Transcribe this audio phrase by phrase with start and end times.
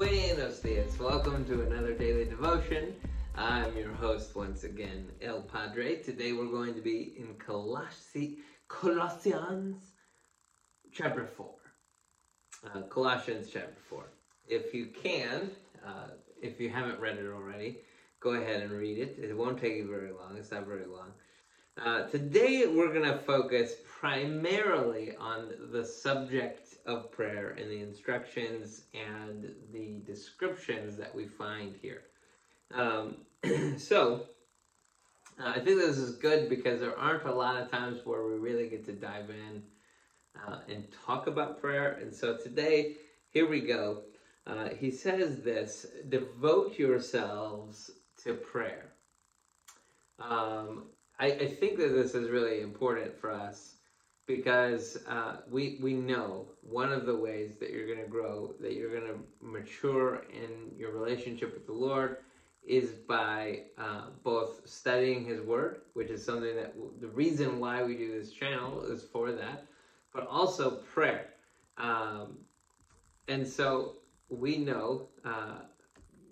[0.00, 0.98] Buenos dias.
[0.98, 2.94] Welcome to another daily devotion.
[3.34, 5.96] I'm your host once again, El Padre.
[5.96, 9.76] Today we're going to be in Colossi- Colossians
[10.90, 11.54] chapter 4.
[12.64, 14.04] Uh, Colossians chapter 4.
[14.48, 15.50] If you can,
[15.86, 17.80] uh, if you haven't read it already,
[18.20, 19.18] go ahead and read it.
[19.18, 21.12] It won't take you very long, it's not very long.
[21.82, 28.82] Uh, today we're going to focus primarily on the subject of prayer and the instructions
[28.92, 32.02] and the descriptions that we find here.
[32.74, 33.16] Um,
[33.78, 34.26] so,
[35.38, 38.34] uh, I think this is good because there aren't a lot of times where we
[38.34, 39.62] really get to dive in
[40.46, 41.92] uh, and talk about prayer.
[41.92, 42.96] And so today,
[43.30, 44.02] here we go.
[44.46, 47.90] Uh, he says this devote yourselves
[48.22, 48.92] to prayer.
[50.18, 50.82] Um,
[51.20, 53.74] I, I, think that this is really important for us
[54.26, 58.72] because uh, we, we know one of the ways that you're going to grow, that
[58.72, 62.18] you're going to mature in your relationship with the Lord
[62.66, 67.82] is by uh, both studying His Word, which is something that w- the reason why
[67.82, 69.66] we do this channel is for that,
[70.14, 71.26] but also prayer.
[71.76, 72.38] Um,
[73.28, 73.96] and so
[74.30, 75.62] we know, uh,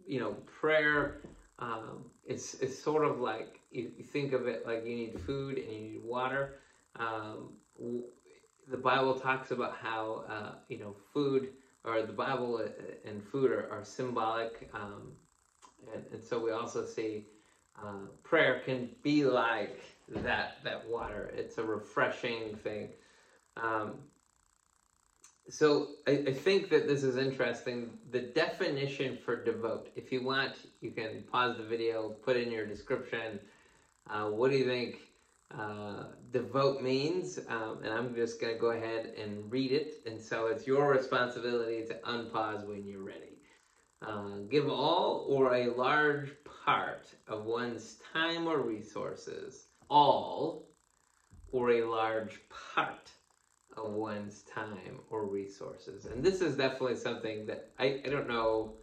[0.07, 1.21] you know, prayer
[1.59, 5.59] um, is, is sort of like you, you, think of it like you need food
[5.59, 6.57] and you need water.
[6.97, 7.55] Um,
[8.71, 11.49] the Bible talks about how, uh, you know, food
[11.85, 12.63] or the Bible
[13.05, 14.71] and food are, are symbolic.
[14.75, 15.13] Um,
[15.95, 17.27] and, and so we also see
[17.83, 21.33] uh, prayer can be like that that water.
[21.35, 22.91] It's a refreshing thing.
[23.57, 23.95] Um,
[25.51, 27.91] so I, I, think that this is interesting.
[28.11, 29.91] The definition for devote.
[29.97, 33.41] If you want, you can pause the video, put in your description.
[34.09, 34.99] Uh, what do you think
[35.59, 37.39] uh, devote means?
[37.49, 40.03] Um, and I'm just going to go ahead and read it.
[40.07, 43.39] And so it's your responsibility to unpause when you're ready.
[44.07, 46.31] Uh, give all or a large
[46.67, 50.69] part of one's time or resources, all
[51.51, 53.11] or a large part
[53.85, 56.07] of one's time or resources.
[56.07, 58.75] And this is definitely something that I, I don't know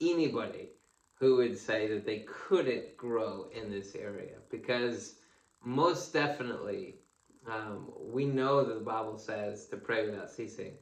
[0.00, 0.70] anybody
[1.18, 5.14] who would say that they couldn't grow in this area because
[5.64, 6.96] most definitely
[7.50, 10.74] um, we know that the Bible says to pray without ceasing.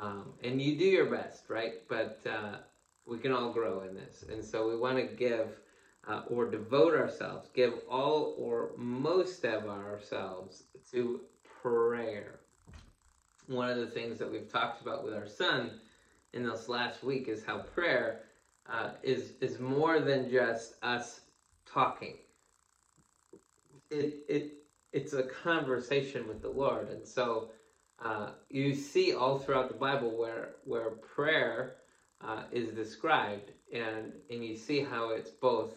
[0.00, 1.88] Um, and you do your best, right?
[1.88, 2.58] But uh,
[3.06, 4.24] we can all grow in this.
[4.30, 5.48] And so we want to give
[6.06, 11.20] uh, or devote ourselves, give all or most of ourselves to
[11.62, 12.40] prayer.
[13.48, 15.70] One of the things that we've talked about with our son
[16.32, 18.20] in this last week is how prayer
[18.68, 21.20] uh, is is more than just us
[21.64, 22.14] talking.
[23.90, 24.52] It it
[24.92, 27.50] it's a conversation with the Lord, and so
[28.00, 31.76] uh, you see all throughout the Bible where where prayer
[32.20, 35.72] uh, is described, and and you see how it's both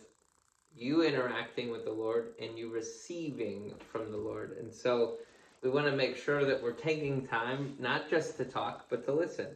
[0.74, 5.18] you interacting with the Lord and you receiving from the Lord, and so
[5.62, 9.12] we want to make sure that we're taking time not just to talk but to
[9.12, 9.48] listen.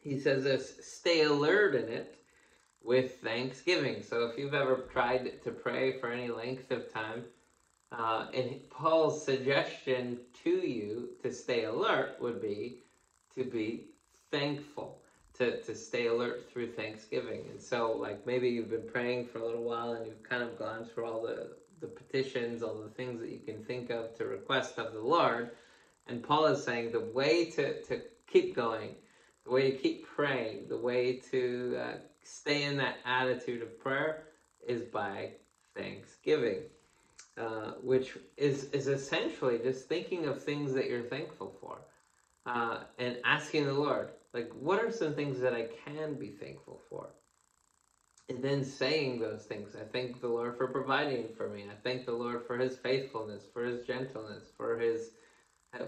[0.00, 2.18] He says this: stay alert in it
[2.82, 4.02] with thanksgiving.
[4.02, 7.24] So if you've ever tried to pray for any length of time.
[7.92, 12.80] Uh, and Paul's suggestion to you to stay alert would be
[13.36, 13.84] to be
[14.32, 15.03] thankful
[15.34, 17.44] to, to stay alert through Thanksgiving.
[17.50, 20.58] And so, like, maybe you've been praying for a little while and you've kind of
[20.58, 24.24] gone through all the, the petitions, all the things that you can think of to
[24.24, 25.50] request of the Lord.
[26.06, 28.94] And Paul is saying the way to, to keep going,
[29.44, 34.24] the way to keep praying, the way to uh, stay in that attitude of prayer
[34.66, 35.30] is by
[35.76, 36.60] thanksgiving.
[37.36, 41.78] Uh, which is, is essentially just thinking of things that you're thankful for
[42.46, 46.80] uh, and asking the Lord, like, what are some things that I can be thankful
[46.90, 47.08] for?
[48.28, 49.76] And then saying those things.
[49.76, 51.66] I thank the Lord for providing for me.
[51.70, 55.12] I thank the Lord for his faithfulness, for his gentleness, for his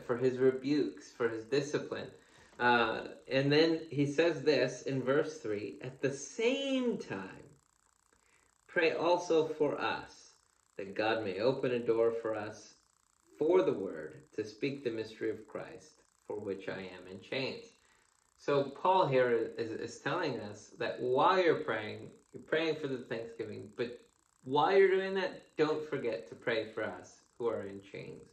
[0.07, 2.11] for his rebukes, for his discipline.
[2.59, 7.57] Uh, and then he says this in verse 3 At the same time,
[8.69, 10.34] pray also for us,
[10.78, 12.75] that God may open a door for us
[13.39, 17.76] for the word to speak the mystery of Christ, for which I am in chains.
[18.36, 22.98] So Paul here is, is telling us that while you're praying, you're praying for the
[22.98, 23.98] Thanksgiving, but
[24.44, 28.28] while you're doing that, don't forget to pray for us who are in chains,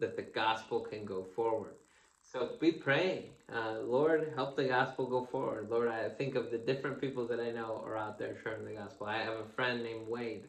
[0.00, 1.74] that the gospel can go forward.
[2.20, 3.24] So be praying.
[3.54, 5.68] Uh, Lord, help the gospel go forward.
[5.70, 8.72] Lord, I think of the different people that I know are out there sharing the
[8.72, 9.06] gospel.
[9.06, 10.48] I have a friend named Wade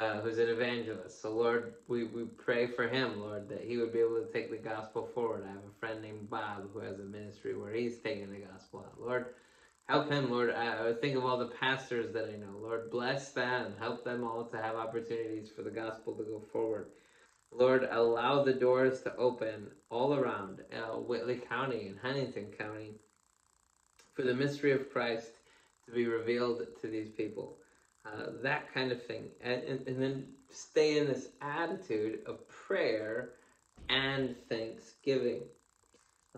[0.00, 1.22] uh, who's an evangelist.
[1.22, 4.50] So, Lord, we, we pray for him, Lord, that he would be able to take
[4.50, 5.44] the gospel forward.
[5.44, 8.84] I have a friend named Bob who has a ministry where he's taking the gospel
[8.86, 9.00] out.
[9.00, 9.26] Lord,
[9.88, 10.50] Help him, Lord.
[10.50, 12.56] I, I think of all the pastors that I know.
[12.60, 13.74] Lord, bless them.
[13.78, 16.86] Help them all to have opportunities for the gospel to go forward.
[17.52, 22.96] Lord, allow the doors to open all around uh, Whitley County and Huntington County
[24.14, 25.30] for the mystery of Christ
[25.86, 27.58] to be revealed to these people.
[28.06, 29.24] Uh, that kind of thing.
[29.42, 33.30] And, and, and then stay in this attitude of prayer
[33.88, 35.40] and thanksgiving.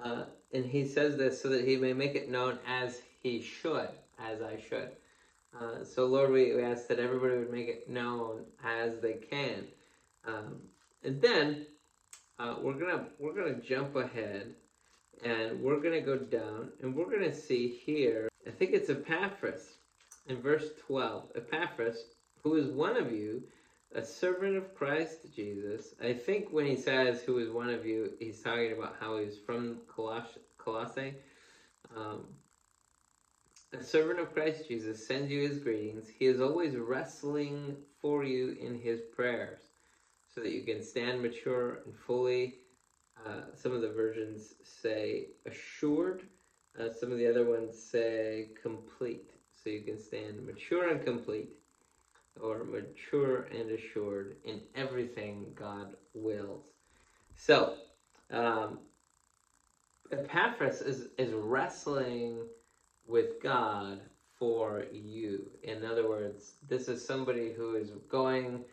[0.02, 3.88] Uh, and he says this so that he may make it known as he should,
[4.18, 4.90] as I should.
[5.58, 9.66] Uh, so, Lord, we, we ask that everybody would make it known as they can.
[10.26, 10.60] Um,
[11.02, 11.66] and then
[12.38, 14.54] uh, we're gonna we're gonna jump ahead,
[15.24, 18.28] and we're gonna go down, and we're gonna see here.
[18.46, 19.77] I think it's Epaphras
[20.28, 21.30] in verse twelve.
[21.34, 22.04] Epaphras,
[22.42, 23.42] who is one of you,
[23.94, 25.94] a servant of Christ Jesus.
[26.02, 29.38] I think when he says who is one of you, he's talking about how he's
[29.38, 31.14] from Coloss- Colossae.
[31.96, 32.26] Um,
[33.72, 36.08] a servant of Christ Jesus sends you his greetings.
[36.08, 39.60] He is always wrestling for you in his prayers
[40.34, 42.56] so that you can stand mature and fully.
[43.26, 46.22] Uh, some of the versions say assured.
[46.78, 49.30] Uh, some of the other ones say complete.
[49.70, 51.50] You can stand mature and complete,
[52.40, 56.66] or mature and assured in everything God wills.
[57.34, 57.74] So,
[58.30, 58.80] um,
[60.10, 62.40] Epaphras is, is wrestling
[63.06, 64.00] with God
[64.38, 65.50] for you.
[65.62, 68.64] In other words, this is somebody who is going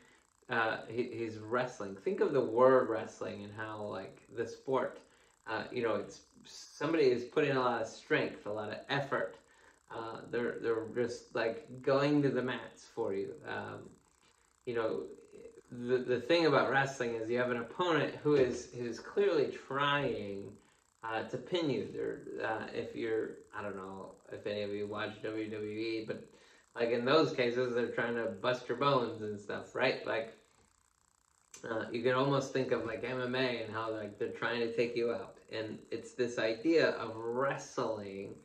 [0.50, 1.96] uh, he, he's wrestling.
[1.96, 5.00] Think of the word wrestling and how like the sport,
[5.48, 9.36] uh, you know, it's somebody is putting a lot of strength, a lot of effort.
[9.94, 13.34] Uh, they're they're just like going to the mats for you.
[13.48, 13.90] Um,
[14.66, 15.04] you know,
[15.72, 20.52] the the thing about wrestling is you have an opponent who is who's clearly trying
[21.04, 21.88] uh, to pin you.
[21.94, 26.26] They're, uh, if you're, I don't know if any of you watch WWE, but
[26.76, 30.06] like in those cases, they're trying to bust your bones and stuff, right?
[30.06, 30.34] Like,
[31.70, 34.96] uh, you can almost think of like MMA and how like they're trying to take
[34.96, 38.36] you out, and it's this idea of wrestling,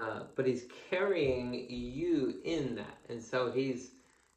[0.00, 3.92] uh, but he's carrying you in that, and so he's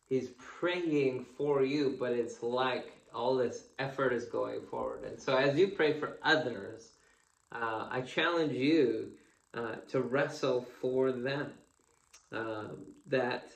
[0.06, 5.36] he's praying for you, but it's like all this effort is going forward, and so
[5.36, 6.92] as you pray for others,
[7.52, 9.12] uh, I challenge you
[9.54, 11.54] uh, to wrestle for them
[12.32, 12.78] um,
[13.08, 13.50] that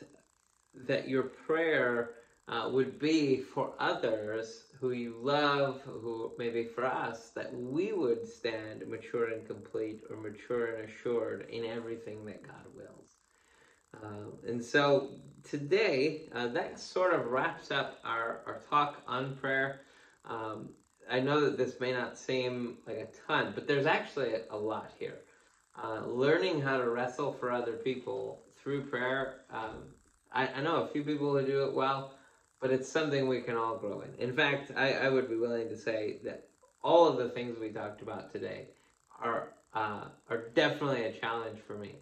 [0.74, 2.12] that your prayer
[2.48, 8.28] uh, would be for others who you love, who maybe for us, that we would
[8.28, 13.16] stand mature and complete or mature and assured in everything that God wills.
[14.02, 15.10] Um, and so
[15.48, 19.82] today, uh, that sort of wraps up our, our talk on prayer.
[20.26, 20.70] Um,
[21.10, 24.92] I know that this may not seem like a ton, but there's actually a lot
[24.98, 25.20] here.
[25.82, 29.42] Uh, learning how to wrestle for other people through prayer.
[29.52, 29.94] Um,
[30.32, 32.16] I, I, know a few people who do it well,
[32.62, 34.14] but it's something we can all grow in.
[34.24, 36.48] In fact, I, I would be willing to say that
[36.84, 38.68] all of the things we talked about today
[39.22, 41.96] are uh, are definitely a challenge for me.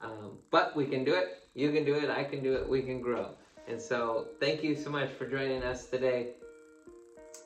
[0.00, 1.44] Um, but we can do it.
[1.54, 2.10] You can do it.
[2.10, 2.68] I can do it.
[2.68, 3.30] We can grow.
[3.68, 6.32] And so, thank you so much for joining us today.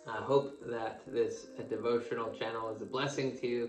[0.09, 3.69] I hope that this devotional channel is a blessing to you.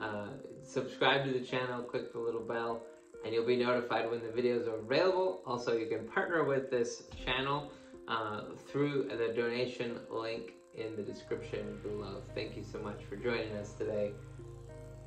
[0.00, 0.28] Uh,
[0.64, 2.82] subscribe to the channel, click the little bell
[3.24, 5.40] and you'll be notified when the videos are available.
[5.46, 7.70] Also, you can partner with this channel
[8.08, 12.22] uh, through the donation link in the description below.
[12.34, 14.12] Thank you so much for joining us today.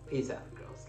[0.09, 0.86] Peace out, Girl Scouts.